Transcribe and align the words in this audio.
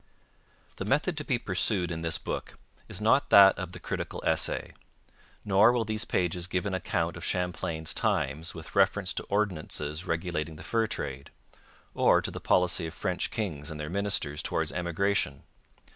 The 0.77 0.83
method 0.85 1.15
to 1.19 1.23
be 1.23 1.37
pursued 1.37 1.91
in 1.91 2.01
this 2.01 2.17
book 2.17 2.57
is 2.89 2.99
not 2.99 3.29
that 3.29 3.55
of 3.59 3.71
the 3.71 3.79
critical 3.79 4.23
essay. 4.25 4.73
Nor 5.45 5.71
will 5.71 5.85
these 5.85 6.05
pages 6.05 6.47
give 6.47 6.65
an 6.65 6.73
account 6.73 7.15
of 7.15 7.23
Champlain's 7.23 7.93
times 7.93 8.55
with 8.55 8.75
reference 8.75 9.13
to 9.13 9.23
ordinances 9.25 10.07
regulating 10.07 10.55
the 10.55 10.63
fur 10.63 10.87
trade, 10.87 11.29
or 11.93 12.19
to 12.19 12.31
the 12.31 12.41
policy 12.41 12.87
of 12.87 12.95
French 12.95 13.29
kings 13.29 13.69
and 13.69 13.79
their 13.79 13.89
ministers 13.91 14.41
towards 14.41 14.71
emigration. 14.71 15.43